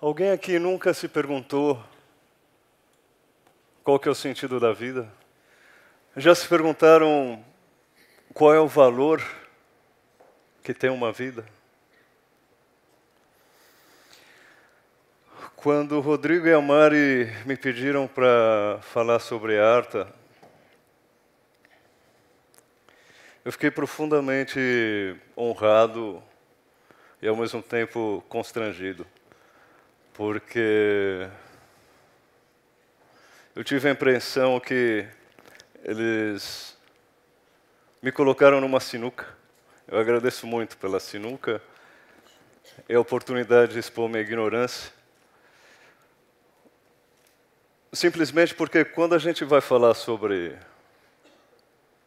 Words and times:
Alguém 0.00 0.30
aqui 0.30 0.60
nunca 0.60 0.94
se 0.94 1.08
perguntou 1.08 1.82
qual 3.82 3.98
que 3.98 4.06
é 4.06 4.12
o 4.12 4.14
sentido 4.14 4.60
da 4.60 4.72
vida? 4.72 5.12
Já 6.16 6.36
se 6.36 6.46
perguntaram 6.46 7.44
qual 8.32 8.54
é 8.54 8.60
o 8.60 8.68
valor 8.68 9.20
que 10.62 10.72
tem 10.72 10.88
uma 10.88 11.10
vida? 11.10 11.44
Quando 15.56 15.98
Rodrigo 15.98 16.46
e 16.46 16.52
a 16.52 16.60
Mari 16.60 17.26
me 17.44 17.56
pediram 17.56 18.06
para 18.06 18.78
falar 18.82 19.18
sobre 19.18 19.58
Arta, 19.58 20.06
eu 23.44 23.50
fiquei 23.50 23.72
profundamente 23.72 25.16
honrado 25.36 26.22
e 27.20 27.26
ao 27.26 27.34
mesmo 27.34 27.60
tempo 27.60 28.24
constrangido, 28.28 29.04
porque 30.18 31.28
eu 33.54 33.62
tive 33.62 33.88
a 33.88 33.92
impressão 33.92 34.58
que 34.58 35.06
eles 35.84 36.76
me 38.02 38.10
colocaram 38.10 38.60
numa 38.60 38.80
sinuca. 38.80 39.28
Eu 39.86 39.96
agradeço 39.96 40.44
muito 40.44 40.76
pela 40.76 40.98
sinuca 40.98 41.62
e 42.88 42.96
a 42.96 43.00
oportunidade 43.00 43.74
de 43.74 43.78
expor 43.78 44.08
minha 44.08 44.20
ignorância. 44.20 44.92
Simplesmente 47.92 48.56
porque 48.56 48.84
quando 48.84 49.14
a 49.14 49.18
gente 49.18 49.44
vai 49.44 49.60
falar 49.60 49.94
sobre 49.94 50.58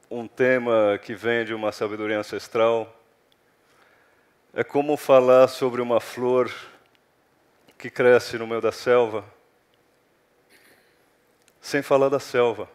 um 0.09 0.27
tema 0.27 0.99
que 1.01 1.15
vem 1.15 1.45
de 1.45 1.53
uma 1.53 1.71
sabedoria 1.71 2.19
ancestral, 2.19 2.93
é 4.53 4.65
como 4.65 4.97
falar 4.97 5.47
sobre 5.47 5.81
uma 5.81 6.01
flor 6.01 6.51
que 7.81 7.89
cresce 7.89 8.37
no 8.37 8.45
meio 8.45 8.61
da 8.61 8.71
selva, 8.71 9.25
sem 11.59 11.81
falar 11.81 12.09
da 12.09 12.19
selva. 12.19 12.69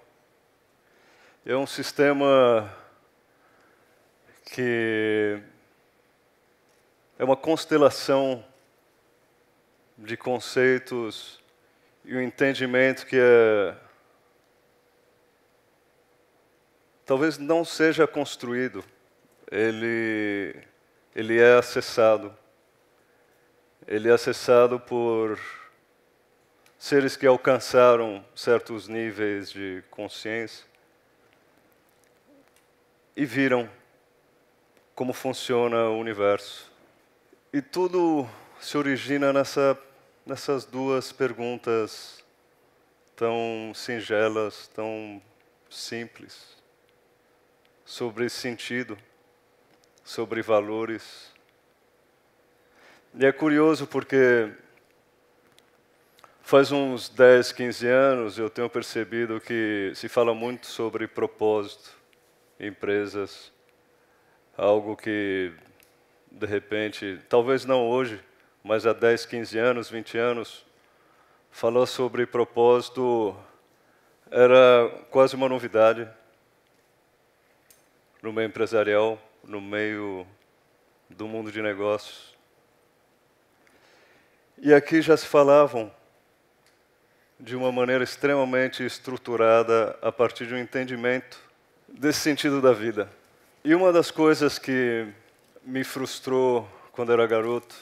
É 1.45 1.55
um 1.57 1.65
sistema 1.65 2.77
que 4.47 5.41
é 7.17 7.23
uma 7.23 7.37
constelação 7.37 8.45
de 9.97 10.17
conceitos 10.17 11.41
e 12.05 12.13
o 12.17 12.19
um 12.19 12.21
entendimento 12.21 13.07
que 13.07 13.17
é 13.17 13.77
talvez 17.05 17.39
não 17.39 17.65
seja 17.65 18.09
construído, 18.09 18.85
ele 19.53 20.61
ele 21.15 21.41
é 21.41 21.55
acessado. 21.55 22.37
Ele 23.87 24.09
é 24.09 24.13
acessado 24.13 24.81
por 24.81 25.39
seres 26.79 27.17
que 27.17 27.27
alcançaram 27.27 28.25
certos 28.35 28.89
níveis 28.89 29.51
de 29.51 29.83
consciência 29.91 30.67
e 33.17 33.25
viram 33.25 33.71
como 34.95 35.13
funciona 35.13 35.89
o 35.89 35.99
universo. 35.99 36.71
E 37.53 37.63
tudo 37.63 38.29
se 38.61 38.77
origina 38.77 39.33
nessa 39.33 39.79
nessas 40.27 40.65
duas 40.65 41.13
perguntas 41.13 42.25
tão 43.15 43.73
singelas, 43.73 44.67
tão 44.75 45.23
simples, 45.71 46.57
sobre 47.85 48.29
sentido, 48.29 48.99
sobre 50.05 50.43
valores. 50.43 51.33
E 53.19 53.25
é 53.25 53.33
curioso 53.33 53.87
porque 53.87 54.53
faz 56.43 56.71
uns 56.71 57.09
10, 57.09 57.51
15 57.51 57.87
anos 57.89 58.39
eu 58.39 58.51
tenho 58.51 58.69
percebido 58.69 59.41
que 59.41 59.91
se 59.95 60.07
fala 60.07 60.35
muito 60.35 60.67
sobre 60.67 61.09
propósito 61.09 61.97
em 62.61 62.67
empresas, 62.67 63.51
algo 64.55 64.95
que 64.95 65.51
de 66.31 66.45
repente, 66.45 67.19
talvez 67.27 67.65
não 67.65 67.89
hoje, 67.89 68.23
mas 68.63 68.87
há 68.87 68.93
10, 68.93 69.25
15 69.25 69.59
anos, 69.59 69.89
20 69.89 70.19
anos, 70.19 70.67
falou 71.51 71.87
sobre 71.87 72.27
propósito, 72.27 73.35
era 74.31 74.91
quase 75.11 75.35
uma 75.35 75.49
novidade 75.49 76.07
no 78.23 78.31
meio 78.31 78.49
empresarial, 78.49 79.19
no 79.43 79.59
meio 79.59 80.27
do 81.09 81.27
mundo 81.27 81.51
de 81.51 81.63
negócios. 81.63 82.36
E 84.59 84.73
aqui 84.73 85.03
já 85.03 85.15
se 85.15 85.27
falavam 85.27 85.93
de 87.39 87.55
uma 87.55 87.71
maneira 87.71 88.03
extremamente 88.03 88.83
estruturada 88.83 89.99
a 90.01 90.11
partir 90.11 90.47
de 90.47 90.55
um 90.55 90.59
entendimento 90.59 91.39
desse 91.87 92.21
sentido 92.21 92.63
da 92.63 92.73
vida. 92.73 93.11
E 93.63 93.75
uma 93.75 93.93
das 93.93 94.11
coisas 94.11 94.59
que 94.59 95.07
me 95.63 95.85
frustrou 95.85 96.67
quando 96.91 97.13
era 97.13 97.27
garoto 97.27 97.75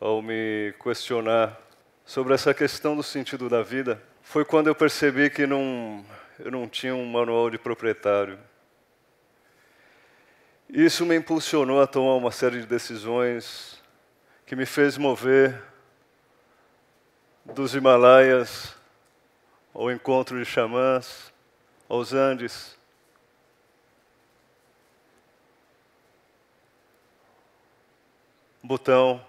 ao 0.00 0.20
me 0.20 0.74
questionar 0.82 1.56
sobre 2.04 2.34
essa 2.34 2.52
questão 2.52 2.96
do 2.96 3.02
sentido 3.04 3.48
da 3.48 3.62
vida 3.62 4.02
foi 4.22 4.44
quando 4.44 4.66
eu 4.66 4.74
percebi 4.74 5.30
que 5.30 5.46
não, 5.46 6.04
eu 6.40 6.50
não 6.50 6.68
tinha 6.68 6.96
um 6.96 7.06
manual 7.06 7.48
de 7.48 7.58
proprietário. 7.58 8.36
Isso 10.68 11.06
me 11.06 11.14
impulsionou 11.14 11.80
a 11.80 11.86
tomar 11.86 12.16
uma 12.16 12.32
série 12.32 12.60
de 12.60 12.66
decisões 12.66 13.78
que 14.48 14.56
me 14.56 14.64
fez 14.64 14.96
mover 14.96 15.62
dos 17.44 17.74
Himalaias 17.74 18.74
ao 19.74 19.92
encontro 19.92 20.38
de 20.38 20.44
xamãs, 20.46 21.30
aos 21.86 22.14
Andes. 22.14 22.74
Butão, 28.62 29.22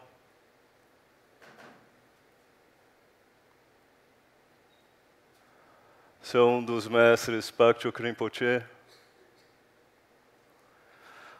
são 6.22 6.64
dos 6.64 6.88
mestres 6.88 7.52
Pakcho 7.52 7.92
Rinpoche, 7.94 8.64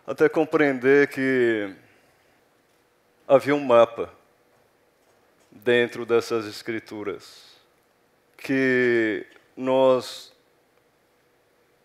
até 0.06 0.28
compreender 0.28 1.08
que 1.08 1.74
havia 3.30 3.56
um 3.56 3.64
mapa 3.64 4.12
dentro 5.52 6.06
dessas 6.06 6.46
escrituras 6.46 7.56
que 8.36 9.26
nós, 9.56 10.34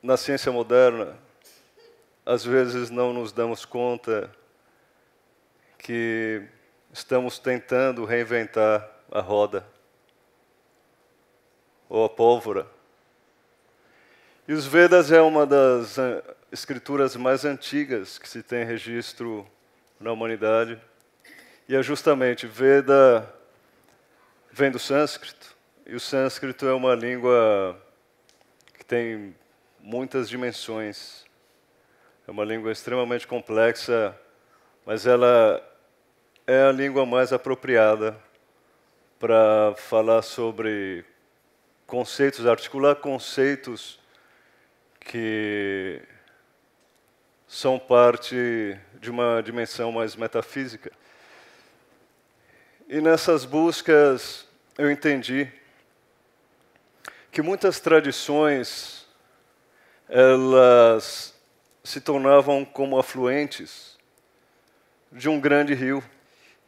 na 0.03 0.16
ciência 0.16 0.50
moderna, 0.50 1.16
às 2.27 2.44
vezes 2.44 2.91
não 2.91 3.12
nos 3.12 3.31
damos 3.31 3.65
conta 3.65 4.28
que 5.78 6.43
estamos 6.93 7.38
tentando 7.38 8.05
reinventar 8.05 8.91
a 9.12 9.21
roda 9.21 9.65
ou 11.88 12.05
a 12.05 12.09
pólvora 12.09 12.66
e 14.47 14.53
os 14.53 14.66
Vedas 14.66 15.11
é 15.11 15.22
uma 15.22 15.47
das 15.47 15.97
eh, 15.97 16.22
escrituras 16.53 17.16
mais 17.16 17.47
antigas 17.47 18.19
que 18.19 18.28
se 18.28 18.43
tem 18.43 18.62
registro 18.62 19.47
na 19.99 20.12
humanidade. 20.12 20.78
E 21.67 21.75
é 21.75 21.83
justamente 21.83 22.47
Veda 22.47 23.27
vem 24.53 24.71
do 24.71 24.79
sânscrito, 24.79 25.57
e 25.87 25.95
o 25.95 26.01
sânscrito 26.01 26.67
é 26.67 26.75
uma 26.75 26.95
língua 26.95 27.81
que 28.75 28.85
tem 28.85 29.35
muitas 29.81 30.29
dimensões. 30.29 31.25
É 32.29 32.31
uma 32.31 32.45
língua 32.45 32.71
extremamente 32.71 33.27
complexa, 33.27 34.15
mas 34.85 35.06
ela 35.06 35.62
é 36.47 36.65
a 36.65 36.73
língua 36.73 37.06
mais 37.06 37.33
apropriada 37.33 38.15
para 39.19 39.75
falar 39.77 40.21
sobre 40.21 41.03
conceitos, 41.87 42.47
articular 42.47 42.97
conceitos 42.97 43.99
que 45.00 46.03
são 47.49 47.79
parte 47.79 48.79
de 49.00 49.11
uma 49.11 49.43
dimensão 49.43 49.91
mais 49.91 50.15
metafísica. 50.15 50.93
E 52.87 53.01
nessas 53.01 53.47
buscas 53.47 54.47
eu 54.77 54.91
entendi 54.91 55.51
que 57.33 57.41
muitas 57.41 57.81
tradições 57.81 59.07
elas 60.07 61.35
se 61.83 61.99
tornavam 61.99 62.63
como 62.63 62.99
afluentes 62.99 63.97
de 65.11 65.31
um 65.31 65.41
grande 65.41 65.73
rio. 65.73 66.05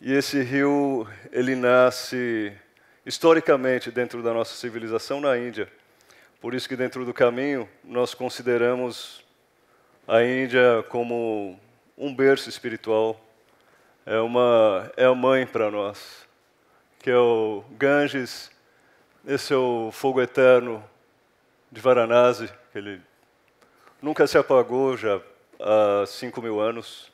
E 0.00 0.14
esse 0.14 0.40
rio 0.42 1.06
ele 1.30 1.54
nasce 1.54 2.50
historicamente 3.04 3.90
dentro 3.90 4.22
da 4.22 4.32
nossa 4.32 4.54
civilização 4.54 5.20
na 5.20 5.36
Índia. 5.36 5.70
Por 6.40 6.54
isso 6.54 6.66
que 6.66 6.76
dentro 6.76 7.04
do 7.04 7.12
caminho 7.12 7.68
nós 7.84 8.14
consideramos 8.14 9.22
a 10.08 10.22
Índia 10.22 10.82
como 10.88 11.60
um 11.96 12.14
berço 12.14 12.48
espiritual, 12.48 13.20
é 14.06 14.20
uma 14.20 14.90
é 14.96 15.04
a 15.04 15.14
mãe 15.14 15.44
para 15.46 15.70
nós. 15.70 16.24
que 17.00 17.10
é 17.10 17.18
o 17.18 17.64
Ganges. 17.72 18.50
Esse 19.26 19.52
é 19.52 19.56
o 19.56 19.90
fogo 19.92 20.20
eterno 20.20 20.82
de 21.70 21.80
Varanasi, 21.80 22.48
que 22.72 22.78
ele 22.78 23.02
nunca 24.00 24.26
se 24.26 24.38
apagou 24.38 24.96
já 24.96 25.20
há 25.60 26.06
cinco 26.06 26.40
mil 26.40 26.60
anos. 26.60 27.12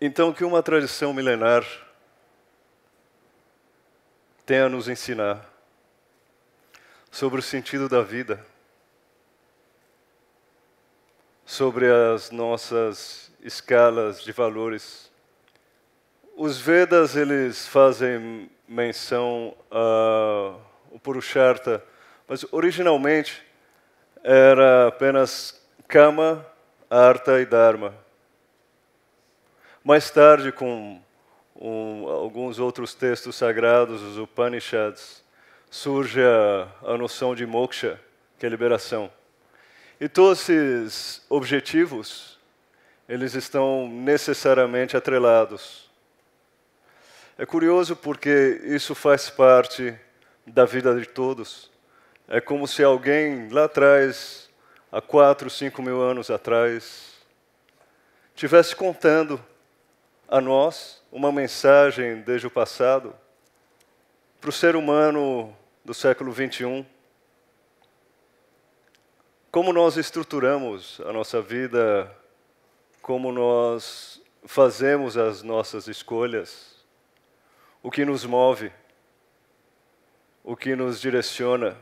Então, 0.00 0.32
que 0.32 0.44
uma 0.44 0.62
tradição 0.62 1.12
milenar 1.12 1.64
tem 4.46 4.60
a 4.60 4.68
nos 4.68 4.88
ensinar 4.88 5.44
sobre 7.10 7.40
o 7.40 7.42
sentido 7.42 7.88
da 7.88 8.02
vida, 8.02 8.44
sobre 11.48 11.86
as 11.90 12.30
nossas 12.30 13.32
escalas 13.42 14.22
de 14.22 14.32
valores. 14.32 15.10
Os 16.36 16.60
Vedas 16.60 17.16
eles 17.16 17.66
fazem 17.66 18.50
menção 18.68 19.56
ao 19.70 20.60
Purushartha, 21.02 21.82
mas 22.28 22.44
originalmente 22.52 23.42
era 24.22 24.88
apenas 24.88 25.66
Kama, 25.88 26.46
Artha 26.90 27.40
e 27.40 27.46
Dharma. 27.46 27.94
Mais 29.82 30.10
tarde, 30.10 30.52
com 30.52 31.00
um, 31.56 32.06
alguns 32.08 32.58
outros 32.58 32.92
textos 32.92 33.36
sagrados, 33.36 34.02
os 34.02 34.18
Upanishads, 34.18 35.24
surge 35.70 36.20
a, 36.20 36.92
a 36.92 36.98
noção 36.98 37.34
de 37.34 37.46
moksha, 37.46 37.98
que 38.38 38.44
é 38.44 38.50
liberação. 38.50 39.10
E 40.00 40.08
todos 40.08 40.48
esses 40.48 41.22
objetivos, 41.28 42.38
eles 43.08 43.34
estão 43.34 43.88
necessariamente 43.88 44.96
atrelados. 44.96 45.90
É 47.36 47.44
curioso 47.44 47.96
porque 47.96 48.60
isso 48.64 48.94
faz 48.94 49.28
parte 49.28 49.98
da 50.46 50.64
vida 50.64 50.94
de 50.98 51.04
todos. 51.04 51.68
É 52.28 52.40
como 52.40 52.68
se 52.68 52.84
alguém 52.84 53.48
lá 53.48 53.64
atrás, 53.64 54.48
há 54.92 55.00
quatro, 55.00 55.50
cinco 55.50 55.82
mil 55.82 56.00
anos 56.00 56.30
atrás, 56.30 57.14
tivesse 58.36 58.76
contando 58.76 59.44
a 60.28 60.40
nós 60.40 61.02
uma 61.10 61.32
mensagem 61.32 62.20
desde 62.20 62.46
o 62.46 62.50
passado 62.50 63.12
para 64.40 64.50
o 64.50 64.52
ser 64.52 64.76
humano 64.76 65.52
do 65.84 65.92
século 65.92 66.30
21. 66.30 66.86
Como 69.50 69.72
nós 69.72 69.96
estruturamos 69.96 71.00
a 71.06 71.12
nossa 71.12 71.40
vida, 71.40 72.14
como 73.00 73.32
nós 73.32 74.20
fazemos 74.44 75.16
as 75.16 75.42
nossas 75.42 75.88
escolhas, 75.88 76.84
o 77.82 77.90
que 77.90 78.04
nos 78.04 78.26
move, 78.26 78.70
o 80.44 80.54
que 80.54 80.76
nos 80.76 81.00
direciona. 81.00 81.78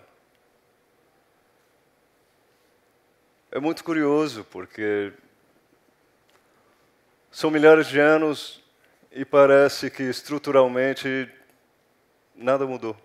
É 3.51 3.59
muito 3.59 3.83
curioso, 3.83 4.45
porque 4.45 5.13
são 7.33 7.51
milhares 7.51 7.89
de 7.89 7.99
anos 7.99 8.63
e 9.11 9.25
parece 9.25 9.91
que 9.91 10.05
estruturalmente 10.05 11.29
nada 12.33 12.65
mudou. 12.65 12.97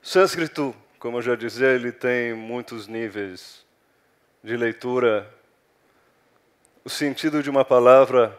Sânscrito, 0.00 0.74
como 1.00 1.16
eu 1.16 1.22
já 1.22 1.34
dizia, 1.34 1.68
ele 1.68 1.90
tem 1.90 2.34
muitos 2.34 2.86
níveis 2.86 3.64
de 4.44 4.54
leitura. 4.54 5.32
O 6.84 6.90
sentido 6.90 7.42
de 7.42 7.48
uma 7.48 7.64
palavra, 7.64 8.38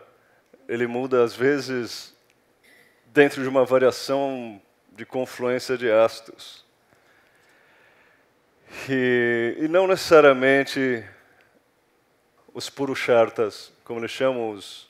ele 0.69 0.85
muda 0.85 1.23
às 1.23 1.35
vezes 1.35 2.15
dentro 3.07 3.41
de 3.41 3.49
uma 3.49 3.65
variação 3.65 4.61
de 4.91 5.03
confluência 5.07 5.75
de 5.75 5.91
astros. 5.91 6.63
E, 8.87 9.57
e 9.57 9.67
não 9.67 9.87
necessariamente 9.87 11.03
os 12.53 12.69
purushartas, 12.69 13.73
como 13.83 14.01
eles 14.01 14.11
chamam, 14.11 14.51
os, 14.51 14.87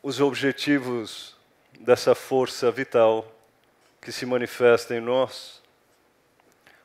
os 0.00 0.20
objetivos 0.20 1.36
dessa 1.80 2.14
força 2.14 2.70
vital 2.70 3.26
que 4.00 4.12
se 4.12 4.24
manifesta 4.24 4.94
em 4.94 5.00
nós, 5.00 5.61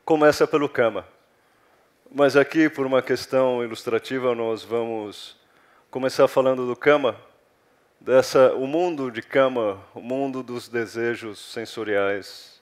começa 0.08 0.46
pelo 0.46 0.70
Kama. 0.70 1.06
Mas 2.10 2.34
aqui, 2.34 2.70
por 2.70 2.86
uma 2.86 3.02
questão 3.02 3.62
ilustrativa, 3.62 4.34
nós 4.34 4.64
vamos 4.64 5.36
começar 5.90 6.26
falando 6.26 6.66
do 6.66 6.74
Kama, 6.74 7.14
dessa, 8.00 8.54
o 8.54 8.66
mundo 8.66 9.10
de 9.10 9.20
Kama, 9.20 9.78
o 9.94 10.00
mundo 10.00 10.42
dos 10.42 10.66
desejos 10.66 11.38
sensoriais, 11.38 12.58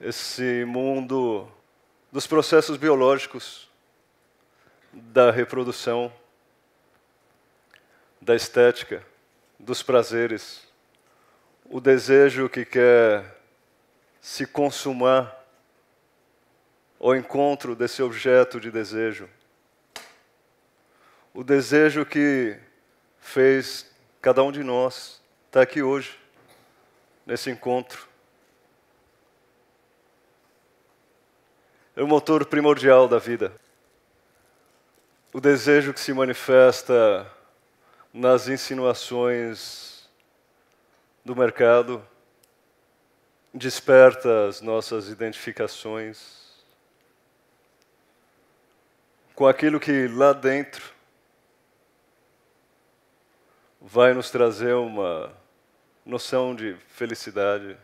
esse 0.00 0.64
mundo 0.64 1.48
dos 2.12 2.24
processos 2.24 2.76
biológicos, 2.76 3.68
da 4.92 5.32
reprodução, 5.32 6.12
da 8.22 8.36
estética, 8.36 9.04
dos 9.58 9.82
prazeres, 9.82 10.62
o 11.64 11.80
desejo 11.80 12.48
que 12.48 12.64
quer 12.64 13.40
se 14.20 14.46
consumar 14.46 15.37
ao 17.00 17.14
encontro 17.14 17.76
desse 17.76 18.02
objeto 18.02 18.60
de 18.60 18.70
desejo, 18.70 19.28
o 21.32 21.44
desejo 21.44 22.04
que 22.04 22.58
fez 23.20 23.88
cada 24.20 24.42
um 24.42 24.50
de 24.50 24.64
nós 24.64 25.22
estar 25.46 25.62
aqui 25.62 25.82
hoje, 25.82 26.18
nesse 27.24 27.50
encontro. 27.50 28.08
É 31.94 32.02
o 32.02 32.08
motor 32.08 32.46
primordial 32.46 33.06
da 33.06 33.18
vida. 33.18 33.52
O 35.32 35.40
desejo 35.40 35.92
que 35.92 36.00
se 36.00 36.12
manifesta 36.12 37.30
nas 38.12 38.48
insinuações 38.48 40.08
do 41.24 41.36
mercado 41.36 42.04
desperta 43.52 44.48
as 44.48 44.60
nossas 44.60 45.08
identificações 45.08 46.47
com 49.38 49.46
aquilo 49.46 49.78
que 49.78 50.08
lá 50.08 50.32
dentro 50.32 50.92
vai 53.80 54.12
nos 54.12 54.32
trazer 54.32 54.72
uma 54.72 55.32
noção 56.04 56.56
de 56.56 56.74
felicidade, 56.88 57.78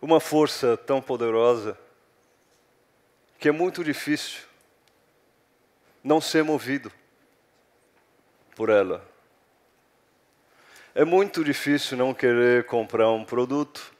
uma 0.00 0.20
força 0.20 0.76
tão 0.76 1.02
poderosa 1.02 1.76
que 3.36 3.48
é 3.48 3.50
muito 3.50 3.82
difícil 3.82 4.42
não 6.04 6.20
ser 6.20 6.44
movido 6.44 6.92
por 8.54 8.68
ela. 8.68 9.04
É 10.94 11.04
muito 11.04 11.42
difícil 11.42 11.98
não 11.98 12.14
querer 12.14 12.64
comprar 12.64 13.10
um 13.10 13.24
produto 13.24 13.92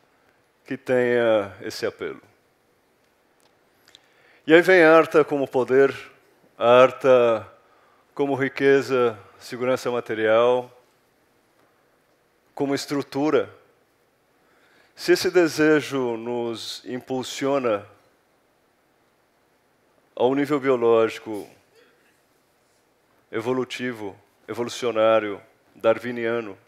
que 0.64 0.76
tenha 0.76 1.52
esse 1.62 1.84
apelo. 1.84 2.22
E 4.46 4.54
aí 4.54 4.62
vem 4.62 4.84
a 4.84 4.96
Arta 4.96 5.24
como 5.24 5.48
poder, 5.48 5.92
a 6.58 6.82
Arta 6.82 7.48
como 8.12 8.34
riqueza, 8.34 9.16
segurança 9.38 9.88
material, 9.92 10.68
como 12.52 12.74
estrutura. 12.74 13.48
Se 14.96 15.12
esse 15.12 15.30
desejo 15.30 16.16
nos 16.16 16.84
impulsiona 16.84 17.86
ao 20.16 20.34
nível 20.34 20.58
biológico 20.58 21.48
evolutivo, 23.30 24.18
evolucionário, 24.48 25.40
darwiniano, 25.76 26.58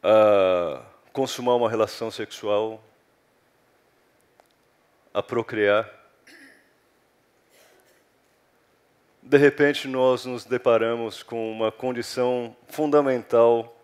a 0.00 0.84
consumar 1.12 1.56
uma 1.56 1.68
relação 1.68 2.12
sexual, 2.12 2.80
a 5.12 5.20
procriar. 5.20 6.01
De 9.22 9.38
repente, 9.38 9.86
nós 9.86 10.24
nos 10.26 10.44
deparamos 10.44 11.22
com 11.22 11.52
uma 11.52 11.70
condição 11.70 12.56
fundamental 12.66 13.80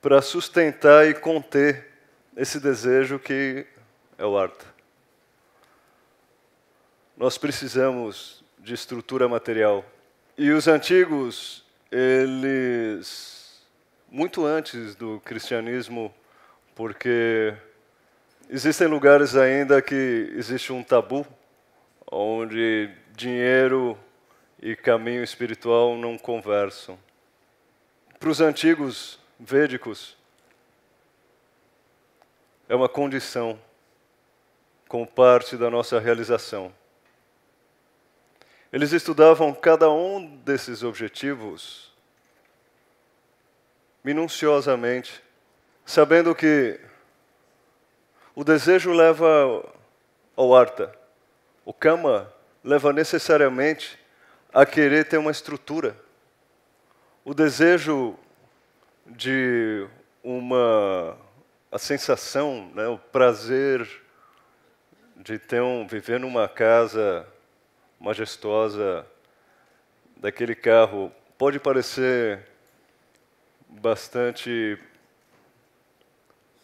para 0.00 0.22
sustentar 0.22 1.08
e 1.08 1.12
conter 1.12 1.88
esse 2.36 2.60
desejo 2.60 3.18
que 3.18 3.66
é 4.16 4.24
o 4.24 4.38
arte. 4.38 4.64
Nós 7.16 7.36
precisamos 7.36 8.44
de 8.58 8.74
estrutura 8.74 9.28
material. 9.28 9.84
E 10.38 10.50
os 10.52 10.68
antigos, 10.68 11.64
eles, 11.90 13.60
muito 14.08 14.46
antes 14.46 14.94
do 14.94 15.20
cristianismo, 15.24 16.14
porque 16.76 17.54
existem 18.48 18.86
lugares 18.86 19.34
ainda 19.34 19.82
que 19.82 20.32
existe 20.36 20.72
um 20.72 20.82
tabu, 20.82 21.26
onde 22.10 22.90
dinheiro 23.16 23.98
e 24.64 24.74
caminho 24.74 25.22
espiritual 25.22 25.94
não 25.94 26.16
conversam. 26.16 26.98
Para 28.18 28.30
os 28.30 28.40
antigos 28.40 29.20
védicos, 29.38 30.16
é 32.66 32.74
uma 32.74 32.88
condição 32.88 33.60
como 34.88 35.06
parte 35.06 35.58
da 35.58 35.68
nossa 35.68 36.00
realização. 36.00 36.74
Eles 38.72 38.92
estudavam 38.92 39.52
cada 39.52 39.90
um 39.90 40.34
desses 40.36 40.82
objetivos 40.82 41.92
minuciosamente, 44.02 45.22
sabendo 45.84 46.34
que 46.34 46.80
o 48.34 48.42
desejo 48.42 48.94
leva 48.94 49.62
ao 50.34 50.56
arta, 50.56 50.98
o 51.66 51.72
kama 51.74 52.32
leva 52.64 52.94
necessariamente 52.94 54.02
a 54.54 54.64
querer 54.64 55.04
ter 55.04 55.18
uma 55.18 55.32
estrutura. 55.32 55.96
O 57.24 57.34
desejo 57.34 58.16
de 59.04 59.84
uma 60.22 61.18
a 61.72 61.78
sensação, 61.78 62.70
né, 62.72 62.86
o 62.86 62.96
prazer 62.96 63.84
de 65.16 65.40
ter 65.40 65.60
um, 65.60 65.88
viver 65.88 66.20
numa 66.20 66.48
casa 66.48 67.26
majestosa, 67.98 69.04
daquele 70.16 70.54
carro, 70.54 71.10
pode 71.36 71.58
parecer 71.58 72.46
bastante 73.68 74.78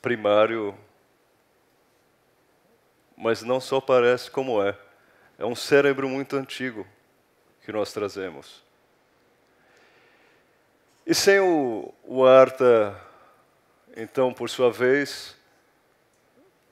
primário, 0.00 0.78
mas 3.16 3.42
não 3.42 3.60
só 3.60 3.80
parece 3.80 4.30
como 4.30 4.62
é. 4.62 4.78
É 5.36 5.44
um 5.44 5.56
cérebro 5.56 6.08
muito 6.08 6.36
antigo 6.36 6.86
que 7.70 7.76
nós 7.76 7.92
trazemos. 7.92 8.64
E 11.06 11.14
sem 11.14 11.38
o, 11.38 11.94
o 12.02 12.26
Arta, 12.26 13.00
então, 13.96 14.34
por 14.34 14.50
sua 14.50 14.72
vez, 14.72 15.36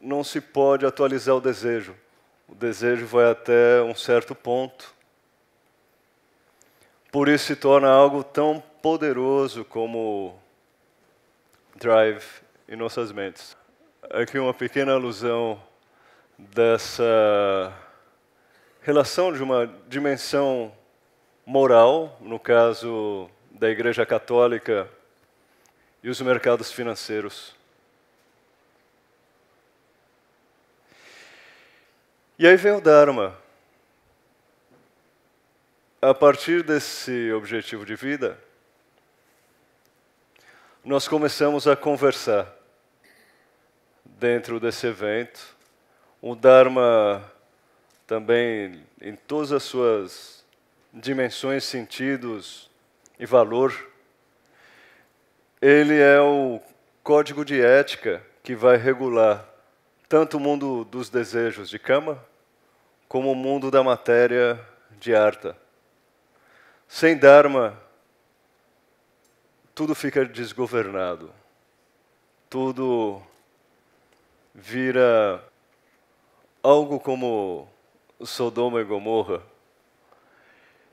não 0.00 0.24
se 0.24 0.40
pode 0.40 0.84
atualizar 0.84 1.36
o 1.36 1.40
desejo. 1.40 1.94
O 2.48 2.54
desejo 2.54 3.06
vai 3.06 3.30
até 3.30 3.80
um 3.80 3.94
certo 3.94 4.34
ponto. 4.34 4.92
Por 7.12 7.28
isso 7.28 7.46
se 7.46 7.54
torna 7.54 7.88
algo 7.88 8.24
tão 8.24 8.60
poderoso 8.82 9.64
como 9.64 10.36
drive 11.76 12.24
em 12.68 12.74
nossas 12.74 13.12
mentes. 13.12 13.56
Aqui 14.10 14.36
uma 14.36 14.52
pequena 14.52 14.94
alusão 14.94 15.62
dessa 16.36 17.72
relação 18.82 19.32
de 19.32 19.40
uma 19.42 19.72
dimensão 19.86 20.72
moral, 21.48 22.14
no 22.20 22.38
caso 22.38 23.30
da 23.50 23.70
Igreja 23.70 24.04
Católica 24.04 24.86
e 26.02 26.10
os 26.10 26.20
mercados 26.20 26.70
financeiros. 26.70 27.56
E 32.38 32.46
aí 32.46 32.54
vem 32.54 32.72
o 32.72 32.82
Dharma. 32.82 33.34
A 36.02 36.12
partir 36.12 36.62
desse 36.62 37.32
objetivo 37.32 37.86
de 37.86 37.96
vida, 37.96 38.38
nós 40.84 41.08
começamos 41.08 41.66
a 41.66 41.74
conversar 41.74 42.54
dentro 44.04 44.60
desse 44.60 44.86
evento. 44.86 45.56
O 46.20 46.36
Dharma 46.36 47.24
também, 48.06 48.84
em 49.00 49.16
todas 49.16 49.50
as 49.50 49.62
suas 49.62 50.37
dimensões, 51.00 51.64
sentidos 51.64 52.70
e 53.18 53.26
valor, 53.26 53.74
ele 55.60 55.98
é 55.98 56.20
o 56.20 56.60
código 57.02 57.44
de 57.44 57.60
ética 57.60 58.22
que 58.42 58.54
vai 58.54 58.76
regular 58.76 59.48
tanto 60.08 60.38
o 60.38 60.40
mundo 60.40 60.84
dos 60.84 61.10
desejos 61.10 61.68
de 61.68 61.78
cama, 61.78 62.18
como 63.06 63.30
o 63.30 63.34
mundo 63.34 63.70
da 63.70 63.82
matéria 63.82 64.58
de 64.98 65.14
arta. 65.14 65.56
Sem 66.88 67.16
Dharma, 67.16 67.78
tudo 69.74 69.94
fica 69.94 70.24
desgovernado. 70.24 71.30
Tudo 72.48 73.22
vira 74.54 75.44
algo 76.62 76.98
como 76.98 77.68
Sodoma 78.24 78.80
e 78.80 78.84
Gomorra. 78.84 79.42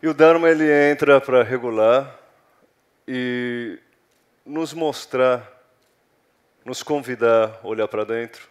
E 0.05 0.07
o 0.07 0.13
Dharma 0.13 0.51
ele 0.51 0.71
entra 0.71 1.19
para 1.19 1.41
regular 1.41 2.15
e 3.07 3.79
nos 4.45 4.71
mostrar, 4.71 5.51
nos 6.63 6.83
convidar 6.83 7.59
a 7.63 7.67
olhar 7.67 7.87
para 7.87 8.03
dentro 8.03 8.47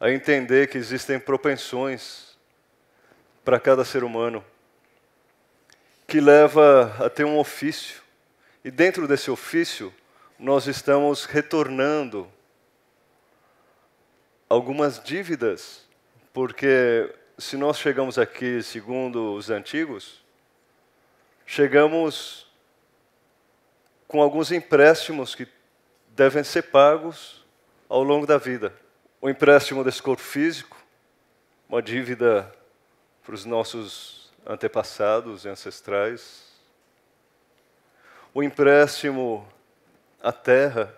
a 0.00 0.10
entender 0.10 0.66
que 0.66 0.76
existem 0.76 1.20
propensões 1.20 2.36
para 3.44 3.60
cada 3.60 3.84
ser 3.84 4.02
humano 4.02 4.44
que 6.08 6.20
leva 6.20 6.92
a 6.98 7.08
ter 7.08 7.22
um 7.22 7.38
ofício. 7.38 8.02
E 8.64 8.70
dentro 8.72 9.06
desse 9.06 9.30
ofício, 9.30 9.94
nós 10.36 10.66
estamos 10.66 11.24
retornando 11.24 12.28
algumas 14.48 15.00
dívidas, 15.00 15.86
porque 16.32 17.14
se 17.38 17.56
nós 17.56 17.78
chegamos 17.78 18.18
aqui 18.18 18.60
segundo 18.60 19.34
os 19.34 19.48
antigos, 19.48 20.20
chegamos 21.46 22.46
com 24.06 24.22
alguns 24.22 24.52
empréstimos 24.52 25.34
que 25.34 25.48
devem 26.08 26.44
ser 26.44 26.62
pagos 26.62 27.44
ao 27.88 28.02
longo 28.02 28.26
da 28.26 28.38
vida. 28.38 28.74
O 29.20 29.30
empréstimo 29.30 29.82
desse 29.82 30.02
corpo 30.02 30.22
físico, 30.22 30.76
uma 31.68 31.80
dívida 31.80 32.52
para 33.24 33.34
os 33.34 33.44
nossos 33.44 34.30
antepassados 34.46 35.44
e 35.44 35.48
ancestrais, 35.48 36.52
o 38.34 38.42
empréstimo 38.42 39.46
à 40.22 40.32
terra 40.32 40.94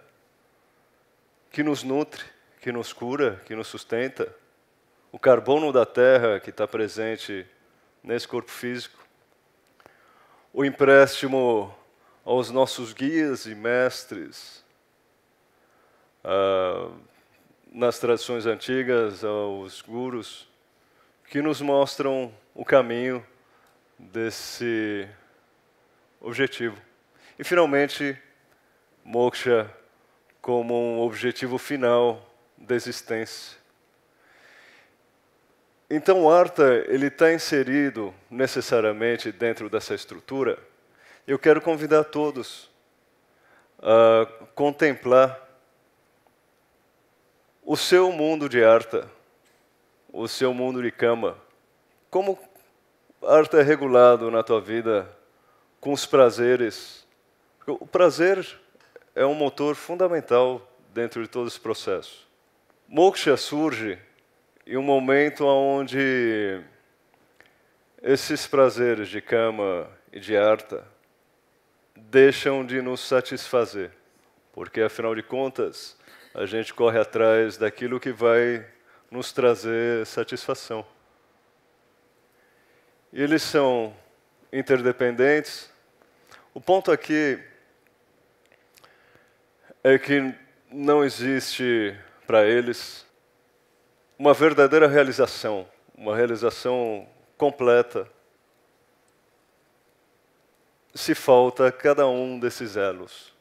que 1.51 1.63
nos 1.63 1.83
nutre, 1.83 2.25
que 2.61 2.73
nos 2.73 2.93
cura, 2.93 3.41
que 3.45 3.55
nos 3.55 3.69
sustenta, 3.69 4.35
o 5.13 5.19
carbono 5.19 5.73
da 5.73 5.87
terra 5.87 6.41
que 6.41 6.51
está 6.51 6.67
presente 6.67 7.47
nesse 8.03 8.27
corpo 8.27 8.51
físico, 8.51 9.04
o 10.55 10.65
empréstimo 10.65 11.75
aos 12.25 12.49
nossos 12.49 12.93
guias 12.93 13.45
e 13.45 13.57
mestres, 13.57 14.65
uh, 16.25 16.95
nas 17.73 17.99
tradições 17.99 18.47
antigas, 18.47 19.25
aos 19.25 19.83
gurus, 19.83 20.49
que 21.29 21.43
nos 21.43 21.61
mostram 21.61 22.33
o 22.55 22.65
caminho 22.65 23.27
desse 23.99 25.09
objetivo. 26.21 26.81
E, 27.37 27.43
finalmente, 27.43 28.17
moksha 29.05 29.69
como 30.41 30.73
um 30.73 31.01
objetivo 31.01 31.59
final 31.59 32.33
da 32.57 32.77
existência. 32.77 33.59
Então, 35.89 36.25
o 36.25 36.31
Artha 36.31 36.85
ele 36.89 37.07
está 37.07 37.33
inserido 37.33 38.15
necessariamente 38.31 39.31
dentro 39.31 39.69
dessa 39.69 39.95
estrutura. 39.95 40.59
Eu 41.27 41.39
quero 41.39 41.61
convidar 41.61 42.05
todos 42.05 42.71
a 43.81 44.27
contemplar 44.55 45.41
o 47.63 47.77
seu 47.77 48.13
mundo 48.13 48.49
de 48.49 48.63
Arta, 48.63 49.11
o 50.13 50.29
seu 50.29 50.53
mundo 50.53 50.83
de 50.83 50.91
cama, 50.91 51.37
como 52.11 52.39
Arta 53.27 53.59
é 53.59 53.63
regulado 53.63 54.31
na 54.31 54.43
tua 54.43 54.61
vida 54.61 55.11
com 55.81 55.93
os 55.93 56.07
prazeres? 56.07 57.05
O 57.67 57.87
prazer 57.87 58.47
é 59.15 59.27
um 59.27 59.35
motor 59.35 59.75
fundamental 59.75 60.63
dentro 60.93 61.21
de 61.23 61.29
todo 61.29 61.49
esse 61.49 61.59
processo. 61.59 62.25
Moksha 62.87 63.37
surge 63.37 63.99
em 64.67 64.79
um 64.79 64.83
momento 64.83 65.45
onde 65.45 66.61
esses 68.03 68.47
prazeres 68.47 69.09
de 69.09 69.21
cama 69.21 69.91
e 70.11 70.19
de 70.19 70.37
arta 70.37 70.87
deixam 71.95 72.65
de 72.65 72.81
nos 72.81 73.01
satisfazer, 73.01 73.91
porque 74.53 74.81
afinal 74.81 75.15
de 75.15 75.23
contas, 75.23 75.99
a 76.33 76.47
gente 76.47 76.73
corre 76.73 76.99
atrás 76.99 77.59
daquilo 77.59 78.01
que 78.01 78.11
vai 78.11 78.67
nos 79.11 79.33
trazer 79.33 80.07
satisfação. 80.07 80.85
E 83.13 83.23
eles 83.23 83.43
são 83.43 83.95
interdependentes. 84.53 85.71
O 86.55 86.61
ponto 86.61 86.91
aqui 86.91 87.39
é 89.83 89.99
que 89.99 90.35
não 90.71 91.05
existe 91.05 91.97
para 92.27 92.47
eles 92.47 93.04
uma 94.19 94.33
verdadeira 94.33 94.87
realização, 94.87 95.67
uma 95.97 96.15
realização 96.17 97.09
completa. 97.37 98.09
se 100.95 101.15
falta 101.15 101.73
cada 101.73 102.07
um 102.07 102.39
desses 102.39 102.77
elos. 102.77 103.33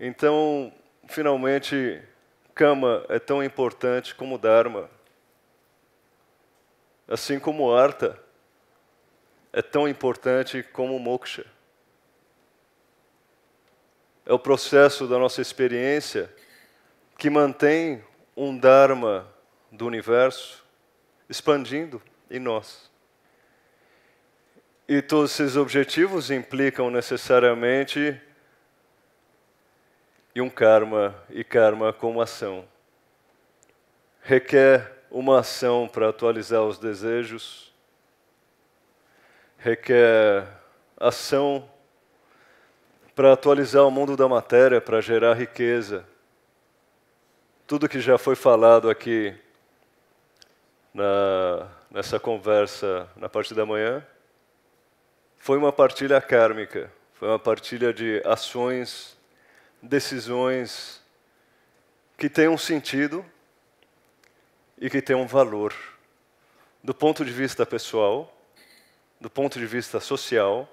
Então, 0.00 0.72
finalmente, 1.06 2.02
Kama 2.54 3.04
é 3.08 3.18
tão 3.18 3.42
importante 3.42 4.14
como 4.14 4.38
Dharma. 4.38 4.90
Assim 7.06 7.38
como 7.38 7.74
Artha 7.74 8.18
é 9.52 9.60
tão 9.60 9.86
importante 9.86 10.62
como 10.62 10.98
Moksha. 10.98 11.44
É 14.24 14.32
o 14.32 14.38
processo 14.38 15.06
da 15.06 15.18
nossa 15.18 15.40
experiência 15.42 16.34
que 17.18 17.28
mantém 17.28 18.02
um 18.36 18.56
Dharma 18.56 19.31
do 19.72 19.86
universo 19.86 20.62
expandindo 21.28 22.00
em 22.30 22.38
nós. 22.38 22.90
E 24.86 25.00
todos 25.00 25.32
esses 25.32 25.56
objetivos 25.56 26.30
implicam 26.30 26.90
necessariamente 26.90 28.20
e 30.34 30.40
um 30.42 30.50
karma 30.50 31.14
e 31.30 31.42
karma 31.42 31.92
como 31.92 32.20
ação. 32.20 32.68
Requer 34.20 34.92
uma 35.10 35.40
ação 35.40 35.88
para 35.88 36.10
atualizar 36.10 36.62
os 36.62 36.78
desejos, 36.78 37.72
requer 39.56 40.46
ação 40.98 41.68
para 43.14 43.32
atualizar 43.32 43.86
o 43.86 43.90
mundo 43.90 44.16
da 44.16 44.28
matéria, 44.28 44.80
para 44.80 45.00
gerar 45.00 45.34
riqueza. 45.34 46.06
Tudo 47.66 47.88
que 47.88 48.00
já 48.00 48.18
foi 48.18 48.34
falado 48.34 48.90
aqui 48.90 49.34
na, 50.92 51.68
nessa 51.90 52.20
conversa 52.20 53.08
na 53.16 53.28
parte 53.28 53.54
da 53.54 53.64
manhã 53.64 54.06
foi 55.38 55.58
uma 55.58 55.72
partilha 55.72 56.20
kármica, 56.20 56.92
foi 57.14 57.28
uma 57.28 57.38
partilha 57.38 57.92
de 57.92 58.22
ações, 58.24 59.16
decisões 59.82 61.02
que 62.16 62.28
têm 62.28 62.48
um 62.48 62.58
sentido 62.58 63.24
e 64.78 64.88
que 64.88 65.02
têm 65.02 65.16
um 65.16 65.26
valor. 65.26 65.74
Do 66.84 66.94
ponto 66.94 67.24
de 67.24 67.32
vista 67.32 67.64
pessoal, 67.64 68.32
do 69.20 69.30
ponto 69.30 69.58
de 69.58 69.66
vista 69.66 69.98
social, 70.00 70.68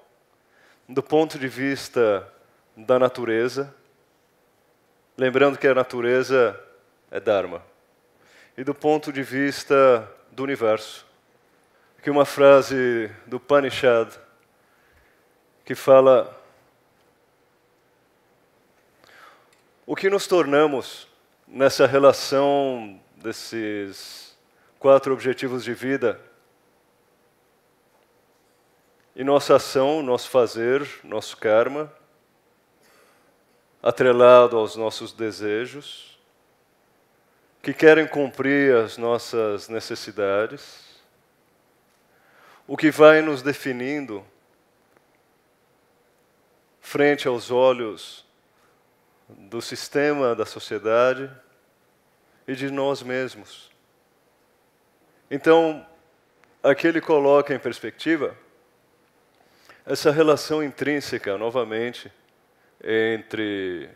do 0.87 1.01
ponto 1.03 1.37
de 1.37 1.47
vista 1.47 2.27
da 2.75 2.97
natureza, 2.97 3.73
lembrando 5.17 5.57
que 5.57 5.67
a 5.67 5.75
natureza 5.75 6.59
é 7.11 7.19
Dharma, 7.19 7.63
e 8.59 8.63
do 8.65 8.75
ponto 8.75 9.09
de 9.09 9.23
vista 9.23 10.05
do 10.33 10.43
universo. 10.43 11.05
Aqui 11.97 12.09
uma 12.09 12.25
frase 12.25 13.09
do 13.25 13.39
Panishad 13.39 14.13
que 15.63 15.73
fala 15.73 16.37
o 19.85 19.95
que 19.95 20.09
nos 20.09 20.27
tornamos 20.27 21.07
nessa 21.47 21.87
relação 21.87 22.99
desses 23.15 24.37
quatro 24.77 25.13
objetivos 25.13 25.63
de 25.63 25.73
vida 25.73 26.19
e 29.15 29.23
nossa 29.23 29.55
ação, 29.55 30.03
nosso 30.03 30.29
fazer, 30.29 30.85
nosso 31.05 31.37
karma, 31.37 31.89
atrelado 33.81 34.57
aos 34.57 34.75
nossos 34.75 35.13
desejos, 35.13 36.18
que 37.61 37.73
querem 37.73 38.07
cumprir 38.07 38.73
as 38.75 38.97
nossas 38.97 39.67
necessidades, 39.67 41.01
o 42.65 42.77
que 42.77 42.89
vai 42.89 43.21
nos 43.21 43.41
definindo 43.41 44.25
frente 46.79 47.27
aos 47.27 47.51
olhos 47.51 48.25
do 49.27 49.61
sistema, 49.61 50.33
da 50.35 50.45
sociedade 50.45 51.29
e 52.47 52.55
de 52.55 52.71
nós 52.71 53.03
mesmos. 53.03 53.69
Então, 55.29 55.85
aqui 56.63 56.87
ele 56.87 57.01
coloca 57.01 57.53
em 57.53 57.59
perspectiva 57.59 58.35
essa 59.85 60.11
relação 60.11 60.63
intrínseca, 60.63 61.37
novamente, 61.37 62.11
entre 62.81 63.89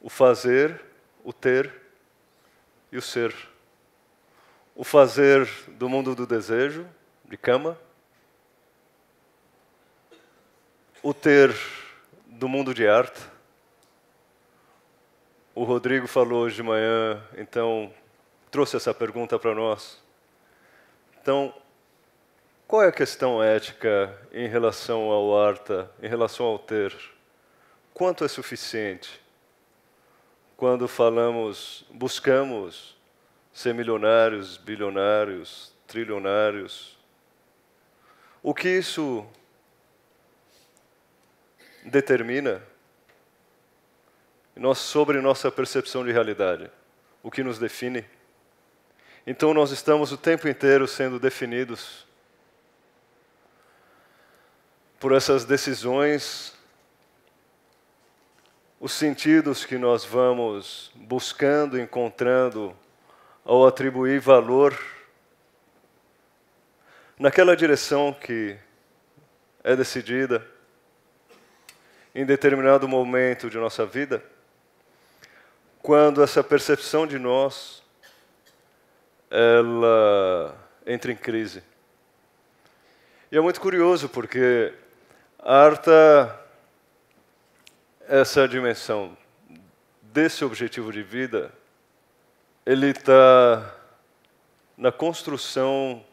o 0.00 0.08
fazer, 0.08 0.80
o 1.22 1.32
ter 1.32 1.89
e 2.90 2.96
o 2.96 3.02
ser. 3.02 3.34
O 4.74 4.84
fazer 4.84 5.48
do 5.68 5.88
mundo 5.88 6.14
do 6.14 6.26
desejo, 6.26 6.86
de 7.24 7.36
cama, 7.36 7.78
o 11.02 11.14
ter 11.14 11.54
do 12.26 12.48
mundo 12.48 12.74
de 12.74 12.86
arte. 12.86 13.20
O 15.54 15.64
Rodrigo 15.64 16.06
falou 16.06 16.44
hoje 16.44 16.56
de 16.56 16.62
manhã, 16.62 17.22
então 17.36 17.92
trouxe 18.50 18.76
essa 18.76 18.94
pergunta 18.94 19.38
para 19.38 19.54
nós. 19.54 20.02
Então, 21.20 21.54
qual 22.66 22.82
é 22.82 22.88
a 22.88 22.92
questão 22.92 23.42
ética 23.42 24.16
em 24.32 24.48
relação 24.48 25.10
ao 25.10 25.38
arta, 25.38 25.90
em 26.02 26.08
relação 26.08 26.46
ao 26.46 26.58
ter? 26.58 26.96
Quanto 27.92 28.24
é 28.24 28.28
suficiente? 28.28 29.20
Quando 30.60 30.86
falamos, 30.86 31.86
buscamos 31.88 32.94
ser 33.50 33.72
milionários, 33.72 34.58
bilionários, 34.58 35.72
trilionários, 35.86 36.98
o 38.42 38.52
que 38.52 38.68
isso 38.68 39.26
determina 41.82 42.62
sobre 44.76 45.22
nossa 45.22 45.50
percepção 45.50 46.04
de 46.04 46.12
realidade, 46.12 46.70
o 47.22 47.30
que 47.30 47.42
nos 47.42 47.58
define. 47.58 48.04
Então 49.26 49.54
nós 49.54 49.70
estamos 49.70 50.12
o 50.12 50.18
tempo 50.18 50.46
inteiro 50.46 50.86
sendo 50.86 51.18
definidos 51.18 52.06
por 54.98 55.12
essas 55.12 55.46
decisões, 55.46 56.54
os 58.80 58.92
sentidos 58.92 59.66
que 59.66 59.76
nós 59.76 60.06
vamos 60.06 60.90
buscando, 60.94 61.78
encontrando 61.78 62.74
ao 63.44 63.66
atribuir 63.66 64.18
valor 64.20 64.74
naquela 67.18 67.54
direção 67.54 68.10
que 68.10 68.56
é 69.62 69.76
decidida 69.76 70.42
em 72.14 72.24
determinado 72.24 72.88
momento 72.88 73.50
de 73.50 73.58
nossa 73.58 73.84
vida, 73.84 74.24
quando 75.82 76.22
essa 76.22 76.42
percepção 76.42 77.06
de 77.06 77.18
nós 77.18 77.82
ela 79.30 80.56
entra 80.86 81.12
em 81.12 81.16
crise. 81.16 81.62
E 83.30 83.36
é 83.36 83.40
muito 83.42 83.60
curioso 83.60 84.08
porque 84.08 84.72
a 85.38 85.54
Arta 85.54 86.39
essa 88.10 88.48
dimensão 88.48 89.16
desse 90.02 90.44
objetivo 90.44 90.92
de 90.92 91.00
vida, 91.00 91.52
ele 92.66 92.88
está 92.88 93.72
na 94.76 94.90
construção 94.90 96.04